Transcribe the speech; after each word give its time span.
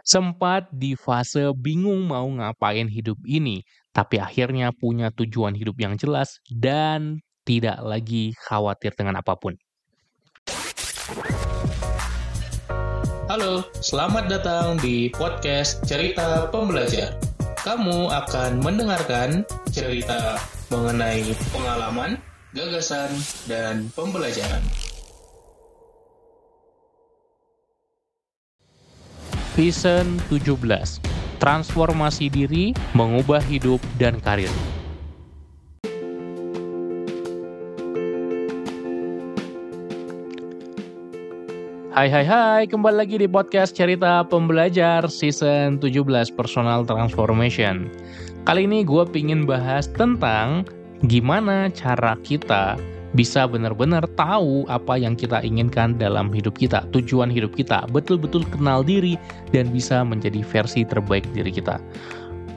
Sempat 0.00 0.72
di 0.72 0.96
fase 0.96 1.52
bingung 1.52 2.08
mau 2.08 2.24
ngapain 2.24 2.88
hidup 2.88 3.20
ini, 3.28 3.60
tapi 3.92 4.16
akhirnya 4.16 4.72
punya 4.72 5.12
tujuan 5.12 5.52
hidup 5.52 5.76
yang 5.76 6.00
jelas 6.00 6.40
dan 6.48 7.20
tidak 7.44 7.76
lagi 7.84 8.32
khawatir 8.48 8.96
dengan 8.96 9.20
apa 9.20 9.36
pun. 9.36 9.60
Halo, 13.28 13.62
selamat 13.78 14.24
datang 14.26 14.80
di 14.80 15.12
podcast 15.12 15.84
Cerita 15.86 16.48
Pembelajar. 16.48 17.14
Kamu 17.60 18.08
akan 18.08 18.64
mendengarkan 18.64 19.44
cerita 19.68 20.40
mengenai 20.72 21.28
pengalaman, 21.52 22.16
gagasan, 22.56 23.12
dan 23.44 23.92
pembelajaran. 23.92 24.64
Vision 29.58 30.14
17 30.30 30.54
Transformasi 31.42 32.30
diri, 32.30 32.70
mengubah 32.94 33.42
hidup, 33.42 33.82
dan 33.98 34.22
karir. 34.22 34.52
Hai 41.90 42.06
hai 42.06 42.22
hai, 42.22 42.62
kembali 42.70 42.94
lagi 43.02 43.18
di 43.18 43.26
podcast 43.26 43.74
Cerita 43.74 44.22
Pembelajar 44.22 45.10
Season 45.10 45.82
17 45.82 46.30
Personal 46.38 46.86
Transformation. 46.86 47.90
Kali 48.46 48.70
ini 48.70 48.86
gue 48.86 49.02
pingin 49.10 49.50
bahas 49.50 49.90
tentang 49.90 50.62
gimana 51.10 51.66
cara 51.74 52.14
kita 52.22 52.78
bisa 53.14 53.46
benar-benar 53.46 54.06
tahu 54.14 54.66
apa 54.70 54.94
yang 54.94 55.18
kita 55.18 55.42
inginkan 55.42 55.98
dalam 55.98 56.30
hidup 56.30 56.54
kita, 56.54 56.86
tujuan 56.94 57.30
hidup 57.30 57.54
kita, 57.58 57.86
betul-betul 57.90 58.46
kenal 58.54 58.86
diri 58.86 59.18
dan 59.50 59.70
bisa 59.74 60.06
menjadi 60.06 60.42
versi 60.46 60.86
terbaik 60.86 61.26
diri 61.34 61.50
kita. 61.50 61.82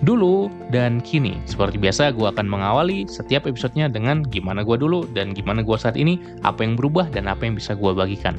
Dulu 0.03 0.51
dan 0.67 0.99
kini, 0.99 1.39
seperti 1.47 1.79
biasa 1.79 2.11
gue 2.11 2.27
akan 2.27 2.43
mengawali 2.43 3.07
setiap 3.07 3.47
episodenya 3.47 3.87
dengan 3.87 4.19
gimana 4.27 4.59
gue 4.59 4.75
dulu 4.75 5.07
dan 5.15 5.31
gimana 5.31 5.63
gue 5.63 5.77
saat 5.79 5.95
ini, 5.95 6.19
apa 6.43 6.59
yang 6.59 6.75
berubah 6.75 7.07
dan 7.07 7.31
apa 7.31 7.47
yang 7.47 7.55
bisa 7.55 7.71
gue 7.71 7.95
bagikan. 7.95 8.35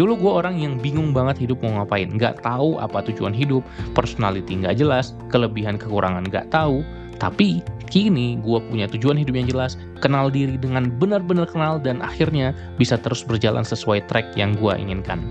Dulu 0.00 0.16
gue 0.16 0.32
orang 0.32 0.56
yang 0.56 0.80
bingung 0.80 1.12
banget 1.12 1.44
hidup 1.44 1.60
mau 1.60 1.84
ngapain, 1.84 2.08
nggak 2.08 2.40
tahu 2.40 2.80
apa 2.80 3.04
tujuan 3.12 3.36
hidup, 3.36 3.60
personality 3.92 4.56
nggak 4.64 4.80
jelas, 4.80 5.12
kelebihan 5.28 5.76
kekurangan 5.76 6.24
nggak 6.24 6.48
tahu, 6.48 6.80
tapi 7.18 7.62
kini 7.88 8.40
gue 8.42 8.58
punya 8.70 8.90
tujuan 8.90 9.14
hidup 9.20 9.34
yang 9.38 9.48
jelas, 9.48 9.78
kenal 10.02 10.32
diri 10.32 10.58
dengan 10.58 10.90
benar-benar 10.98 11.46
kenal 11.46 11.78
dan 11.78 12.02
akhirnya 12.02 12.50
bisa 12.80 12.98
terus 12.98 13.22
berjalan 13.22 13.62
sesuai 13.62 14.06
track 14.10 14.34
yang 14.34 14.56
gue 14.58 14.74
inginkan. 14.74 15.22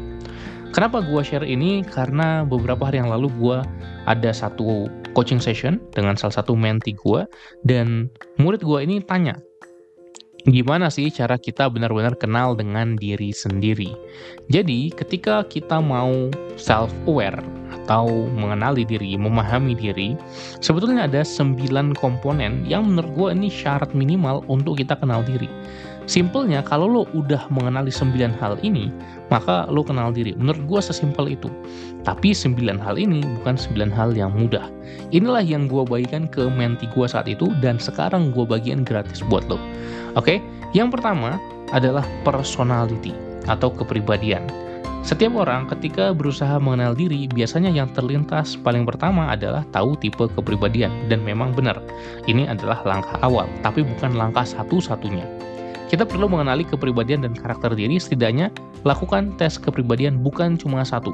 Kenapa 0.74 1.06
gue 1.06 1.22
share 1.22 1.46
ini? 1.46 1.86
Karena 1.86 2.42
beberapa 2.42 2.90
hari 2.90 2.98
yang 2.98 3.14
lalu 3.14 3.30
gue 3.38 3.58
ada 4.10 4.32
satu 4.34 4.90
coaching 5.14 5.38
session 5.38 5.78
dengan 5.94 6.18
salah 6.18 6.42
satu 6.42 6.58
menti 6.58 6.98
gue 6.98 7.30
dan 7.62 8.10
murid 8.42 8.66
gue 8.66 8.80
ini 8.82 8.98
tanya, 9.06 9.38
gimana 10.50 10.90
sih 10.90 11.14
cara 11.14 11.38
kita 11.38 11.70
benar-benar 11.70 12.18
kenal 12.18 12.58
dengan 12.58 12.98
diri 12.98 13.30
sendiri. 13.32 13.94
Jadi, 14.50 14.92
ketika 14.92 15.46
kita 15.48 15.78
mau 15.78 16.34
self-aware 16.58 17.40
atau 17.84 18.08
mengenali 18.32 18.88
diri, 18.88 19.20
memahami 19.20 19.76
diri, 19.76 20.16
sebetulnya 20.64 21.06
ada 21.12 21.22
9 21.22 21.60
komponen 22.00 22.64
yang 22.64 22.88
menurut 22.88 23.12
gue 23.12 23.30
ini 23.36 23.52
syarat 23.52 23.92
minimal 23.92 24.40
untuk 24.48 24.80
kita 24.80 24.96
kenal 24.96 25.20
diri. 25.28 25.52
Simpelnya, 26.04 26.60
kalau 26.60 26.84
lo 26.88 27.04
udah 27.16 27.48
mengenali 27.48 27.88
9 27.88 28.36
hal 28.36 28.60
ini, 28.60 28.92
maka 29.32 29.64
lo 29.72 29.88
kenal 29.88 30.12
diri. 30.12 30.36
Menurut 30.36 30.60
gue 30.68 30.82
sesimpel 30.84 31.32
itu. 31.32 31.48
Tapi 32.04 32.36
9 32.36 32.60
hal 32.76 33.00
ini 33.00 33.24
bukan 33.40 33.56
9 33.56 33.88
hal 33.88 34.12
yang 34.12 34.36
mudah. 34.36 34.68
Inilah 35.16 35.44
yang 35.44 35.72
gue 35.72 35.84
bagikan 35.88 36.28
ke 36.28 36.44
menti 36.52 36.92
gue 36.92 37.08
saat 37.08 37.32
itu 37.32 37.56
dan 37.64 37.80
sekarang 37.80 38.36
gue 38.36 38.44
bagian 38.44 38.84
gratis 38.84 39.24
buat 39.32 39.48
lo. 39.48 39.56
Oke, 40.20 40.44
yang 40.76 40.92
pertama 40.92 41.40
adalah 41.72 42.04
personality 42.28 43.16
atau 43.48 43.72
kepribadian. 43.72 44.44
Setiap 45.04 45.36
orang 45.36 45.68
ketika 45.68 46.16
berusaha 46.16 46.56
mengenal 46.64 46.96
diri, 46.96 47.28
biasanya 47.28 47.68
yang 47.68 47.92
terlintas 47.92 48.56
paling 48.56 48.88
pertama 48.88 49.36
adalah 49.36 49.68
tahu 49.76 50.00
tipe 50.00 50.32
kepribadian. 50.32 51.12
Dan 51.12 51.28
memang 51.28 51.52
benar, 51.52 51.84
ini 52.24 52.48
adalah 52.48 52.80
langkah 52.88 53.20
awal, 53.20 53.44
tapi 53.60 53.84
bukan 53.84 54.16
langkah 54.16 54.48
satu-satunya. 54.48 55.28
Kita 55.92 56.08
perlu 56.08 56.32
mengenali 56.32 56.64
kepribadian 56.64 57.28
dan 57.28 57.36
karakter 57.36 57.76
diri, 57.76 58.00
setidaknya 58.00 58.48
lakukan 58.88 59.36
tes 59.36 59.60
kepribadian 59.60 60.24
bukan 60.24 60.56
cuma 60.56 60.88
satu. 60.88 61.12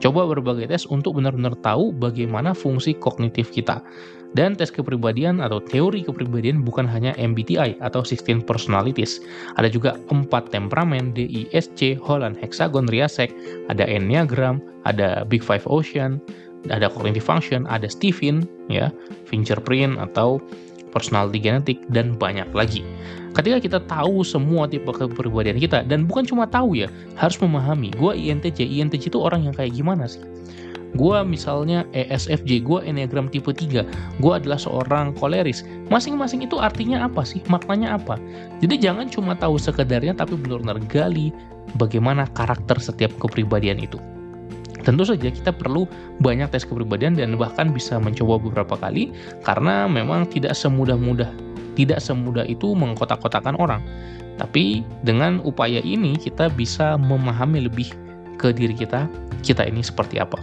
Coba 0.00 0.24
berbagai 0.24 0.72
tes 0.72 0.88
untuk 0.88 1.20
benar-benar 1.20 1.52
tahu 1.60 1.92
bagaimana 1.92 2.56
fungsi 2.56 2.96
kognitif 2.96 3.52
kita. 3.52 3.84
Dan 4.30 4.54
tes 4.54 4.70
kepribadian 4.70 5.42
atau 5.42 5.58
teori 5.58 6.06
kepribadian 6.06 6.62
bukan 6.62 6.86
hanya 6.86 7.12
MBTI 7.18 7.82
atau 7.82 8.00
16 8.06 8.46
personalities. 8.46 9.20
Ada 9.60 9.68
juga 9.68 9.98
4 10.08 10.54
temperamen, 10.54 11.12
DISC, 11.12 11.98
Holland 12.00 12.38
Hexagon, 12.38 12.86
Riasek, 12.88 13.34
ada 13.68 13.84
Enneagram, 13.84 14.62
ada 14.86 15.26
Big 15.26 15.42
Five 15.42 15.66
Ocean, 15.66 16.22
ada 16.70 16.86
cognitive 16.88 17.26
function, 17.26 17.66
ada 17.66 17.90
Stephen, 17.90 18.46
ya, 18.70 18.94
fingerprint 19.26 19.98
atau 19.98 20.38
personality 20.90 21.38
genetik, 21.40 21.78
dan 21.88 22.14
banyak 22.18 22.46
lagi. 22.52 22.84
Ketika 23.30 23.62
kita 23.62 23.78
tahu 23.86 24.26
semua 24.26 24.66
tipe 24.66 24.90
kepribadian 24.90 25.56
kita, 25.56 25.86
dan 25.86 26.04
bukan 26.04 26.26
cuma 26.26 26.50
tahu 26.50 26.74
ya, 26.74 26.90
harus 27.14 27.38
memahami, 27.38 27.94
gue 27.94 28.12
INTJ, 28.14 28.66
INTJ 28.66 29.14
itu 29.14 29.18
orang 29.22 29.46
yang 29.46 29.54
kayak 29.54 29.74
gimana 29.74 30.10
sih? 30.10 30.22
Gue 30.98 31.22
misalnya 31.22 31.86
ESFJ, 31.94 32.66
gue 32.66 32.82
Enneagram 32.82 33.30
tipe 33.30 33.54
3, 33.54 33.86
gue 34.18 34.32
adalah 34.34 34.58
seorang 34.58 35.14
koleris. 35.14 35.62
Masing-masing 35.86 36.42
itu 36.42 36.58
artinya 36.58 37.06
apa 37.06 37.22
sih? 37.22 37.38
Maknanya 37.46 37.94
apa? 37.94 38.18
Jadi 38.58 38.82
jangan 38.82 39.06
cuma 39.06 39.38
tahu 39.38 39.54
sekedarnya, 39.54 40.18
tapi 40.18 40.34
benar-benar 40.34 40.82
gali 40.90 41.30
bagaimana 41.78 42.26
karakter 42.34 42.82
setiap 42.82 43.14
kepribadian 43.22 43.78
itu. 43.78 44.02
Tentu 44.90 45.06
saja 45.06 45.30
kita 45.30 45.54
perlu 45.54 45.86
banyak 46.18 46.50
tes 46.50 46.66
kepribadian 46.66 47.14
dan 47.14 47.38
bahkan 47.38 47.70
bisa 47.70 48.02
mencoba 48.02 48.42
beberapa 48.42 48.74
kali 48.74 49.14
karena 49.46 49.86
memang 49.86 50.26
tidak 50.26 50.58
semudah-mudah 50.58 51.30
tidak 51.78 52.02
semudah 52.02 52.44
itu 52.44 52.74
mengkotak-kotakan 52.74 53.54
orang. 53.56 53.82
Tapi 54.36 54.84
dengan 55.04 55.38
upaya 55.44 55.78
ini 55.84 56.16
kita 56.16 56.48
bisa 56.52 56.96
memahami 56.96 57.68
lebih 57.68 57.92
ke 58.40 58.52
diri 58.56 58.72
kita, 58.72 59.04
kita 59.44 59.68
ini 59.68 59.84
seperti 59.84 60.16
apa. 60.16 60.40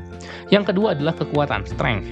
Yang 0.53 0.73
kedua 0.73 0.93
adalah 0.93 1.17
kekuatan, 1.17 1.65
strength. 1.65 2.09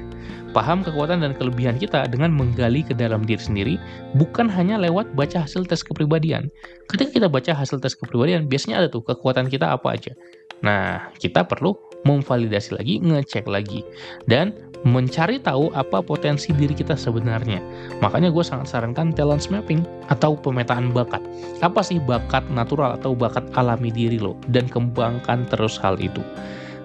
Paham 0.56 0.88
kekuatan 0.88 1.19
dan 1.19 1.35
kelebihan 1.35 1.75
kita 1.75 2.07
dengan 2.07 2.31
menggali 2.31 2.79
ke 2.79 2.95
dalam 2.95 3.28
diri 3.28 3.44
sendiri, 3.44 3.75
bukan 4.16 4.47
hanya 4.47 4.79
lewat 4.79 5.12
baca 5.12 5.44
hasil 5.44 5.68
tes 5.68 5.84
kepribadian. 5.84 6.47
Ketika 6.88 7.12
kita 7.12 7.28
baca 7.28 7.51
hasil 7.51 7.84
tes 7.84 7.91
kepribadian, 7.91 8.47
biasanya 8.47 8.79
ada 8.81 8.88
tuh 8.88 9.03
kekuatan 9.03 9.51
kita 9.51 9.75
apa 9.75 10.00
aja. 10.00 10.16
Nah, 10.63 11.12
kita 11.19 11.44
perlu 11.44 11.75
memvalidasi 12.06 12.78
lagi, 12.78 13.02
ngecek 13.02 13.50
lagi, 13.50 13.82
dan 14.30 14.54
mencari 14.86 15.42
tahu 15.42 15.74
apa 15.74 16.06
potensi 16.06 16.54
diri 16.54 16.78
kita 16.78 16.94
sebenarnya. 16.94 17.58
Makanya 18.06 18.30
gue 18.30 18.46
sangat 18.46 18.70
sarankan 18.70 19.10
talent 19.10 19.50
mapping 19.50 19.82
atau 20.14 20.38
pemetaan 20.38 20.94
bakat. 20.94 21.26
Apa 21.66 21.82
sih 21.82 21.98
bakat 21.98 22.46
natural 22.54 22.94
atau 23.02 23.18
bakat 23.18 23.50
alami 23.58 23.90
diri 23.90 24.22
lo 24.22 24.38
dan 24.54 24.70
kembangkan 24.70 25.50
terus 25.50 25.82
hal 25.82 25.98
itu. 25.98 26.22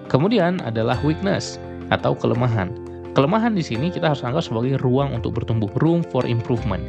Kemudian 0.09 0.57
adalah 0.65 0.97
weakness 1.05 1.61
atau 1.93 2.17
kelemahan. 2.17 2.73
Kelemahan 3.11 3.51
di 3.51 3.59
sini 3.59 3.91
kita 3.91 4.15
harus 4.15 4.23
anggap 4.23 4.47
sebagai 4.47 4.79
ruang 4.79 5.11
untuk 5.11 5.35
bertumbuh, 5.35 5.67
room 5.83 5.99
for 5.99 6.23
improvement. 6.23 6.79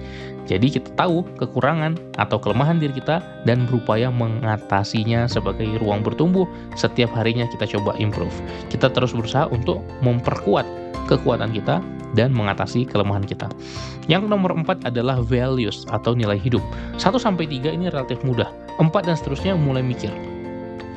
Jadi 0.46 0.78
kita 0.78 0.94
tahu 0.94 1.26
kekurangan 1.34 1.98
atau 2.14 2.38
kelemahan 2.38 2.78
diri 2.78 2.94
kita 2.94 3.18
dan 3.42 3.66
berupaya 3.66 4.06
mengatasinya 4.06 5.26
sebagai 5.26 5.66
ruang 5.82 6.06
bertumbuh. 6.06 6.46
Setiap 6.78 7.10
harinya 7.18 7.50
kita 7.50 7.66
coba 7.74 7.98
improve. 7.98 8.34
Kita 8.70 8.86
terus 8.94 9.10
berusaha 9.10 9.50
untuk 9.50 9.82
memperkuat 10.06 10.62
kekuatan 11.10 11.50
kita 11.50 11.82
dan 12.14 12.30
mengatasi 12.30 12.86
kelemahan 12.86 13.26
kita. 13.26 13.50
Yang 14.06 14.30
nomor 14.30 14.54
empat 14.54 14.86
adalah 14.86 15.18
values 15.26 15.88
atau 15.90 16.14
nilai 16.14 16.38
hidup. 16.38 16.62
1 17.02 17.18
sampai 17.18 17.50
3 17.50 17.74
ini 17.74 17.90
relatif 17.90 18.22
mudah. 18.22 18.46
4 18.78 18.86
dan 19.02 19.18
seterusnya 19.18 19.58
mulai 19.58 19.82
mikir. 19.82 20.12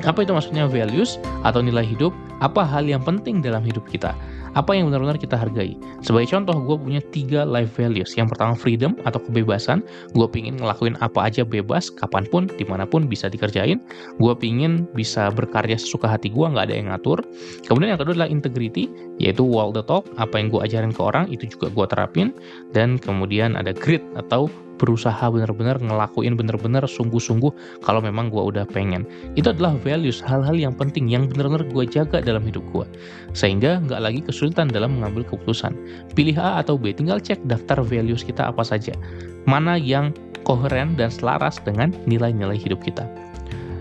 Apa 0.04 0.22
itu 0.22 0.30
maksudnya 0.36 0.68
values 0.68 1.18
atau 1.42 1.64
nilai 1.64 1.82
hidup? 1.82 2.12
Apa 2.44 2.62
hal 2.68 2.84
yang 2.84 3.00
penting 3.00 3.40
dalam 3.40 3.64
hidup 3.64 3.82
kita? 3.88 4.12
Apa 4.56 4.72
yang 4.72 4.88
benar-benar 4.88 5.20
kita 5.20 5.36
hargai. 5.36 5.76
Sebagai 6.00 6.32
contoh, 6.32 6.56
gue 6.56 6.76
punya 6.80 7.00
tiga 7.12 7.44
life 7.44 7.76
values. 7.76 8.16
Yang 8.16 8.34
pertama 8.34 8.56
freedom 8.56 8.96
atau 9.04 9.20
kebebasan. 9.20 9.84
Gue 10.16 10.24
pingin 10.26 10.56
ngelakuin 10.56 10.96
apa 11.04 11.28
aja 11.28 11.44
bebas, 11.44 11.92
kapan 11.92 12.24
pun, 12.32 12.48
di 12.48 12.64
mana 12.64 12.88
pun 12.88 13.04
bisa 13.04 13.28
dikerjain. 13.28 13.84
Gue 14.16 14.32
pingin 14.32 14.88
bisa 14.96 15.28
berkarya 15.28 15.76
sesuka 15.76 16.08
hati 16.08 16.32
gue, 16.32 16.46
nggak 16.48 16.72
ada 16.72 16.74
yang 16.74 16.88
ngatur. 16.88 17.20
Kemudian 17.68 17.94
yang 17.94 18.00
kedua 18.00 18.16
adalah 18.16 18.32
integrity, 18.32 18.88
yaitu 19.20 19.44
wall 19.44 19.70
the 19.70 19.84
talk. 19.84 20.08
Apa 20.16 20.40
yang 20.40 20.48
gue 20.48 20.64
ajarin 20.64 20.90
ke 20.90 21.02
orang, 21.04 21.28
itu 21.28 21.44
juga 21.52 21.68
gue 21.68 21.86
terapin. 21.92 22.32
Dan 22.72 22.96
kemudian 22.96 23.60
ada 23.60 23.76
grit 23.76 24.02
atau 24.16 24.48
berusaha 24.76 25.24
bener-bener 25.32 25.76
ngelakuin 25.80 26.36
bener-bener 26.36 26.84
sungguh-sungguh 26.84 27.82
kalau 27.84 28.00
memang 28.00 28.32
gue 28.32 28.40
udah 28.40 28.64
pengen. 28.68 29.04
Itu 29.36 29.52
adalah 29.52 29.76
values, 29.80 30.20
hal-hal 30.24 30.56
yang 30.56 30.72
penting 30.76 31.08
yang 31.08 31.28
bener-bener 31.28 31.68
gue 31.68 31.84
jaga 31.88 32.24
dalam 32.24 32.44
hidup 32.44 32.64
gue. 32.72 32.86
Sehingga 33.36 33.82
nggak 33.84 34.00
lagi 34.00 34.20
kesulitan 34.24 34.68
dalam 34.72 35.00
mengambil 35.00 35.24
keputusan. 35.28 35.76
Pilih 36.16 36.36
A 36.40 36.64
atau 36.64 36.80
B, 36.80 36.92
tinggal 36.96 37.20
cek 37.20 37.44
daftar 37.44 37.84
values 37.84 38.24
kita 38.24 38.48
apa 38.48 38.64
saja. 38.64 38.96
Mana 39.44 39.76
yang 39.76 40.12
koheren 40.46 40.94
dan 40.94 41.10
selaras 41.10 41.58
dengan 41.66 41.90
nilai-nilai 42.06 42.56
hidup 42.56 42.78
kita. 42.86 43.04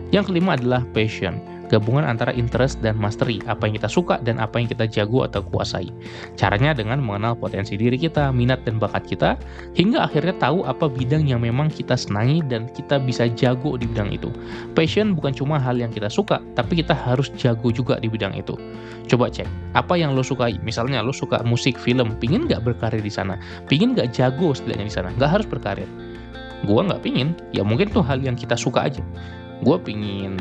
Yang 0.09 0.33
kelima 0.33 0.57
adalah 0.57 0.81
passion 0.93 1.54
gabungan 1.67 2.05
antara 2.05 2.31
interest 2.31 2.79
dan 2.81 2.97
mastery, 2.97 3.41
apa 3.49 3.65
yang 3.65 3.75
kita 3.77 3.89
suka 3.89 4.21
dan 4.21 4.37
apa 4.37 4.61
yang 4.61 4.67
kita 4.69 4.85
jago 4.85 5.25
atau 5.25 5.41
kuasai. 5.41 5.89
Caranya 6.37 6.73
dengan 6.77 7.01
mengenal 7.01 7.33
potensi 7.33 7.75
diri 7.75 7.97
kita, 7.97 8.29
minat 8.29 8.63
dan 8.63 8.77
bakat 8.77 9.05
kita, 9.05 9.37
hingga 9.73 10.05
akhirnya 10.05 10.35
tahu 10.37 10.63
apa 10.65 10.85
bidang 10.89 11.25
yang 11.25 11.41
memang 11.41 11.71
kita 11.71 11.97
senangi 11.97 12.45
dan 12.45 12.69
kita 12.73 13.01
bisa 13.01 13.29
jago 13.33 13.75
di 13.75 13.89
bidang 13.89 14.13
itu. 14.13 14.29
Passion 14.77 15.17
bukan 15.17 15.33
cuma 15.33 15.57
hal 15.57 15.77
yang 15.77 15.89
kita 15.89 16.07
suka, 16.07 16.41
tapi 16.53 16.81
kita 16.81 16.93
harus 16.93 17.29
jago 17.35 17.73
juga 17.73 17.97
di 17.97 18.07
bidang 18.07 18.37
itu. 18.37 18.53
Coba 19.05 19.29
cek, 19.29 19.45
apa 19.77 19.93
yang 19.97 20.17
lo 20.17 20.25
sukai? 20.25 20.57
Misalnya 20.65 21.01
lo 21.05 21.13
suka 21.13 21.41
musik, 21.45 21.77
film, 21.77 22.17
pingin 22.17 22.49
nggak 22.49 22.65
berkarir 22.65 23.01
di 23.01 23.11
sana? 23.13 23.37
Pingin 23.69 23.93
nggak 23.93 24.13
jago 24.13 24.53
setidaknya 24.53 24.85
di 24.89 24.93
sana? 24.93 25.09
Nggak 25.13 25.29
harus 25.41 25.47
berkarir. 25.49 25.89
Gua 26.65 26.81
nggak 26.81 27.05
pingin, 27.05 27.37
ya 27.53 27.61
mungkin 27.61 27.93
itu 27.93 28.01
hal 28.01 28.17
yang 28.25 28.33
kita 28.33 28.57
suka 28.57 28.89
aja. 28.89 29.03
Gue 29.63 29.79
pingin 29.79 30.35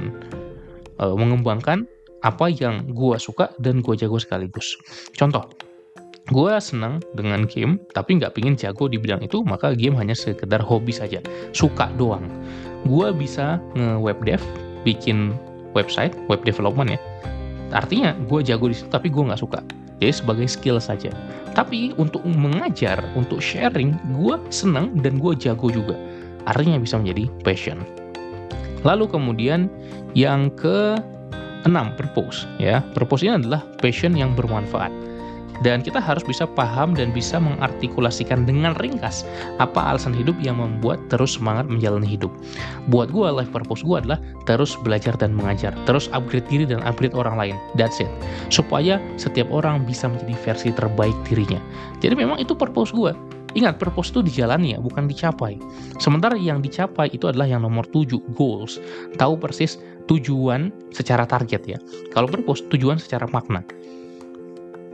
uh, 1.00 1.14
mengembangkan 1.14 1.86
apa 2.24 2.48
yang 2.48 2.88
gue 2.96 3.16
suka 3.20 3.52
dan 3.60 3.84
gue 3.84 3.94
jago 3.94 4.16
sekaligus. 4.16 4.80
Contoh, 5.12 5.44
gue 6.32 6.52
senang 6.56 7.04
dengan 7.12 7.44
game, 7.44 7.76
tapi 7.92 8.16
nggak 8.16 8.32
pingin 8.32 8.56
jago 8.56 8.88
di 8.88 8.96
bidang 8.96 9.20
itu, 9.20 9.44
maka 9.44 9.76
game 9.76 9.92
hanya 10.00 10.16
sekedar 10.16 10.64
hobi 10.64 10.88
saja, 10.88 11.20
suka 11.52 11.92
doang. 12.00 12.24
Gue 12.88 13.12
bisa 13.12 13.60
nge-web 13.76 14.16
dev, 14.24 14.40
bikin 14.88 15.36
website, 15.76 16.16
web 16.32 16.40
development 16.48 16.96
ya. 16.96 17.00
Artinya 17.76 18.16
gue 18.24 18.40
jago 18.40 18.72
di 18.72 18.76
situ, 18.76 18.88
tapi 18.88 19.12
gue 19.12 19.20
nggak 19.20 19.40
suka. 19.40 19.60
Jadi 20.00 20.12
sebagai 20.12 20.48
skill 20.48 20.80
saja. 20.80 21.12
Tapi 21.52 21.94
untuk 22.00 22.24
mengajar, 22.26 23.04
untuk 23.14 23.38
sharing, 23.38 23.94
gue 24.16 24.36
senang 24.50 24.96
dan 25.00 25.20
gue 25.20 25.32
jago 25.38 25.70
juga. 25.70 25.94
Artinya 26.44 26.80
bisa 26.80 27.00
menjadi 27.00 27.28
passion. 27.40 28.03
Lalu 28.84 29.08
kemudian 29.08 29.72
yang 30.12 30.52
ke 30.54 31.00
enam 31.64 31.96
purpose 31.96 32.44
ya. 32.60 32.84
Purpose 32.92 33.24
ini 33.24 33.40
adalah 33.40 33.64
passion 33.80 34.12
yang 34.14 34.36
bermanfaat. 34.36 34.92
Dan 35.62 35.86
kita 35.86 36.02
harus 36.02 36.26
bisa 36.26 36.50
paham 36.50 36.98
dan 36.98 37.14
bisa 37.14 37.38
mengartikulasikan 37.38 38.42
dengan 38.42 38.74
ringkas 38.82 39.22
apa 39.62 39.94
alasan 39.94 40.10
hidup 40.10 40.34
yang 40.42 40.58
membuat 40.58 40.98
terus 41.14 41.38
semangat 41.38 41.70
menjalani 41.70 42.10
hidup. 42.10 42.32
Buat 42.90 43.14
gue, 43.14 43.22
life 43.30 43.54
purpose 43.54 43.86
gue 43.86 44.02
adalah 44.02 44.18
terus 44.50 44.74
belajar 44.82 45.14
dan 45.14 45.30
mengajar, 45.30 45.70
terus 45.86 46.10
upgrade 46.10 46.50
diri 46.50 46.66
dan 46.66 46.82
upgrade 46.82 47.14
orang 47.14 47.38
lain. 47.38 47.54
That's 47.78 48.02
it. 48.02 48.10
Supaya 48.50 48.98
setiap 49.14 49.46
orang 49.54 49.86
bisa 49.86 50.10
menjadi 50.10 50.34
versi 50.42 50.68
terbaik 50.74 51.14
dirinya. 51.30 51.62
Jadi 52.02 52.18
memang 52.18 52.42
itu 52.42 52.58
purpose 52.58 52.90
gue. 52.90 53.14
Ingat, 53.54 53.78
purpose 53.78 54.10
itu 54.10 54.20
dijalani 54.26 54.74
ya, 54.74 54.82
bukan 54.82 55.06
dicapai. 55.06 55.58
Sementara 56.02 56.34
yang 56.34 56.58
dicapai 56.58 57.10
itu 57.14 57.30
adalah 57.30 57.46
yang 57.46 57.62
nomor 57.62 57.86
7, 57.86 58.18
goals. 58.34 58.82
Tahu 59.14 59.38
persis 59.38 59.78
tujuan 60.10 60.74
secara 60.90 61.22
target 61.22 61.62
ya. 61.64 61.78
Kalau 62.10 62.26
purpose, 62.26 62.66
tujuan 62.74 62.98
secara 62.98 63.30
makna. 63.30 63.62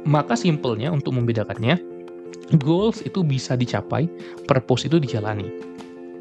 Maka 0.04 0.36
simpelnya 0.36 0.92
untuk 0.92 1.16
membedakannya, 1.16 1.80
goals 2.60 3.00
itu 3.04 3.24
bisa 3.24 3.56
dicapai, 3.56 4.08
purpose 4.44 4.88
itu 4.88 5.00
dijalani. 5.00 5.48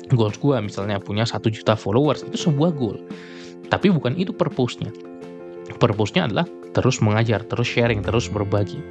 Goals 0.10 0.40
gue 0.42 0.58
misalnya 0.58 0.98
punya 0.98 1.28
1 1.28 1.44
juta 1.52 1.76
followers, 1.76 2.24
itu 2.24 2.50
sebuah 2.50 2.72
goal. 2.74 2.98
Tapi 3.70 3.94
bukan 3.94 4.18
itu 4.18 4.34
purpose-nya. 4.34 4.90
Purpose-nya 5.78 6.26
adalah 6.26 6.50
terus 6.74 6.98
mengajar, 6.98 7.46
terus 7.46 7.70
sharing, 7.70 8.02
terus 8.02 8.26
berbagi. 8.26 8.82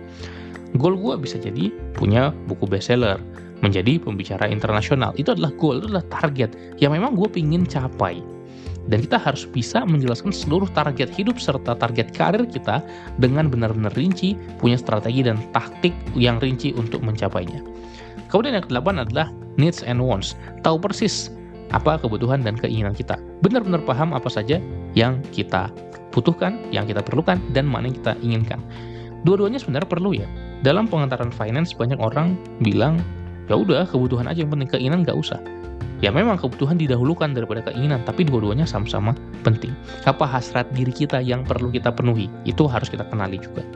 Goal 0.76 1.00
gue 1.00 1.14
bisa 1.16 1.40
jadi 1.40 1.72
punya 1.96 2.36
buku 2.44 2.68
bestseller, 2.68 3.16
menjadi 3.64 3.96
pembicara 3.96 4.44
internasional. 4.50 5.16
Itu 5.16 5.32
adalah 5.32 5.54
goal, 5.56 5.80
itu 5.80 5.88
adalah 5.88 6.06
target 6.12 6.52
yang 6.76 6.92
memang 6.92 7.16
gue 7.16 7.28
pingin 7.30 7.64
capai. 7.64 8.20
Dan 8.88 9.04
kita 9.04 9.20
harus 9.20 9.44
bisa 9.44 9.84
menjelaskan 9.84 10.32
seluruh 10.32 10.68
target 10.72 11.12
hidup 11.12 11.36
serta 11.36 11.76
target 11.76 12.08
karir 12.16 12.48
kita 12.48 12.80
dengan 13.20 13.52
benar-benar 13.52 13.92
rinci, 13.92 14.32
punya 14.56 14.80
strategi 14.80 15.20
dan 15.20 15.36
taktik 15.52 15.92
yang 16.16 16.40
rinci 16.40 16.72
untuk 16.72 17.04
mencapainya. 17.04 17.60
Kemudian 18.32 18.56
yang 18.56 18.64
kedelapan 18.64 19.04
adalah 19.04 19.28
needs 19.60 19.84
and 19.84 20.00
wants. 20.00 20.36
Tahu 20.64 20.80
persis 20.80 21.28
apa 21.76 22.00
kebutuhan 22.00 22.40
dan 22.40 22.56
keinginan 22.56 22.96
kita. 22.96 23.20
Benar-benar 23.44 23.84
paham 23.84 24.16
apa 24.16 24.32
saja 24.32 24.56
yang 24.96 25.20
kita 25.36 25.68
butuhkan, 26.08 26.56
yang 26.72 26.88
kita 26.88 27.04
perlukan, 27.04 27.36
dan 27.52 27.68
mana 27.68 27.92
yang 27.92 27.96
kita 28.00 28.12
inginkan. 28.24 28.60
Dua-duanya 29.28 29.60
sebenarnya 29.60 29.88
perlu 29.88 30.16
ya. 30.16 30.28
Dalam 30.66 30.90
pengantaran 30.90 31.30
finance 31.30 31.70
banyak 31.70 32.02
orang 32.02 32.34
bilang, 32.58 32.98
ya 33.46 33.54
udah 33.54 33.86
kebutuhan 33.86 34.26
aja 34.26 34.42
yang 34.42 34.50
penting 34.50 34.70
keinginan 34.70 35.06
nggak 35.06 35.14
usah. 35.14 35.38
Ya 35.98 36.14
memang 36.14 36.38
kebutuhan 36.38 36.78
didahulukan 36.78 37.34
daripada 37.34 37.62
keinginan, 37.70 38.06
tapi 38.06 38.22
dua-duanya 38.22 38.66
sama-sama 38.66 39.14
penting. 39.42 39.74
Apa 40.06 40.26
hasrat 40.26 40.70
diri 40.74 40.94
kita 40.94 41.18
yang 41.18 41.42
perlu 41.42 41.74
kita 41.74 41.90
penuhi, 41.90 42.30
itu 42.46 42.66
harus 42.70 42.86
kita 42.86 43.02
kenali 43.06 43.38
juga. 43.38 43.66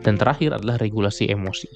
Dan 0.00 0.14
terakhir 0.16 0.54
adalah 0.54 0.78
regulasi 0.78 1.26
emosi. 1.34 1.66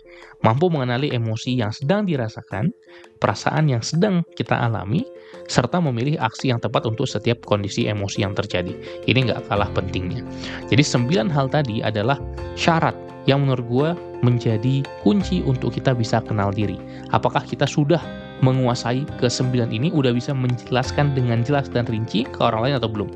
Mampu 0.46 0.70
mengenali 0.70 1.10
emosi 1.10 1.58
yang 1.58 1.74
sedang 1.74 2.06
dirasakan, 2.06 2.70
perasaan 3.18 3.66
yang 3.66 3.82
sedang 3.82 4.22
kita 4.38 4.54
alami, 4.54 5.02
serta 5.50 5.82
memilih 5.82 6.14
aksi 6.22 6.54
yang 6.54 6.62
tepat 6.62 6.86
untuk 6.86 7.10
setiap 7.10 7.42
kondisi 7.42 7.90
emosi 7.90 8.22
yang 8.22 8.32
terjadi. 8.38 8.70
Ini 9.10 9.18
nggak 9.26 9.50
kalah 9.50 9.68
pentingnya. 9.74 10.22
Jadi 10.70 10.80
sembilan 10.84 11.26
hal 11.26 11.50
tadi 11.50 11.82
adalah 11.82 12.22
syarat 12.54 13.09
yang 13.28 13.44
menurut 13.44 13.66
gue 13.68 13.88
menjadi 14.20 14.84
kunci 15.00 15.40
untuk 15.44 15.76
kita 15.76 15.96
bisa 15.96 16.20
kenal 16.20 16.52
diri. 16.52 16.76
Apakah 17.12 17.40
kita 17.44 17.64
sudah 17.64 18.00
menguasai 18.40 19.04
kesembilan 19.20 19.68
ini, 19.68 19.92
udah 19.92 20.16
bisa 20.16 20.32
menjelaskan 20.32 21.12
dengan 21.12 21.44
jelas 21.44 21.68
dan 21.68 21.84
rinci 21.84 22.24
ke 22.24 22.40
orang 22.40 22.68
lain 22.68 22.74
atau 22.80 22.88
belum? 22.88 23.10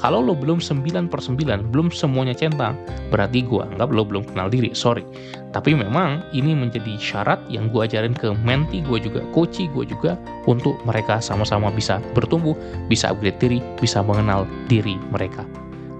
Kalau 0.00 0.24
lo 0.24 0.32
belum 0.32 0.56
sembilan 0.60 1.12
per 1.12 1.20
sembilan, 1.20 1.68
belum 1.68 1.92
semuanya 1.92 2.32
centang, 2.32 2.80
berarti 3.12 3.44
gue 3.44 3.60
anggap 3.60 3.92
lo 3.92 4.08
belum 4.08 4.24
kenal 4.32 4.48
diri, 4.48 4.72
sorry. 4.72 5.04
Tapi 5.52 5.76
memang 5.76 6.24
ini 6.32 6.56
menjadi 6.56 6.96
syarat 6.96 7.40
yang 7.52 7.68
gue 7.68 7.84
ajarin 7.84 8.16
ke 8.16 8.32
menti 8.40 8.80
gue 8.80 9.00
juga, 9.00 9.20
coach 9.36 9.60
gue 9.60 9.84
juga, 9.84 10.16
untuk 10.48 10.80
mereka 10.88 11.20
sama-sama 11.20 11.68
bisa 11.68 12.00
bertumbuh, 12.16 12.56
bisa 12.88 13.12
upgrade 13.12 13.36
diri, 13.36 13.58
bisa 13.76 14.00
mengenal 14.00 14.48
diri 14.64 14.96
mereka. 15.12 15.44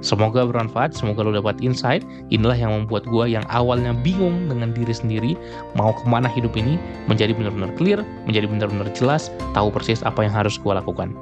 Semoga 0.01 0.49
bermanfaat, 0.49 0.97
semoga 0.97 1.21
lo 1.21 1.33
dapat 1.37 1.61
insight. 1.61 2.01
Inilah 2.33 2.57
yang 2.57 2.73
membuat 2.73 3.05
gue 3.05 3.37
yang 3.37 3.45
awalnya 3.53 3.93
bingung 3.93 4.49
dengan 4.49 4.73
diri 4.73 4.93
sendiri, 4.97 5.33
mau 5.77 5.93
ke 5.93 6.05
mana 6.09 6.29
hidup 6.33 6.57
ini, 6.57 6.81
menjadi 7.05 7.37
benar-benar 7.37 7.73
clear, 7.77 8.01
menjadi 8.25 8.49
benar-benar 8.49 8.89
jelas, 8.97 9.29
tahu 9.53 9.69
persis 9.69 10.01
apa 10.01 10.25
yang 10.25 10.33
harus 10.33 10.57
gue 10.57 10.73
lakukan. 10.73 11.13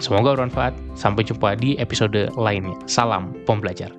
Semoga 0.00 0.34
bermanfaat, 0.34 0.74
sampai 0.98 1.22
jumpa 1.22 1.54
di 1.60 1.78
episode 1.78 2.32
lainnya. 2.34 2.74
Salam 2.90 3.36
pembelajar. 3.44 3.92